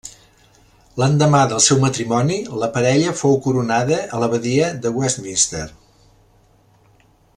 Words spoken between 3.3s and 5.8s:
coronada a l'Abadia de Westminster.